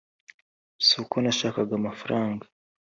[0.87, 2.45] suko nashakaga amafaranga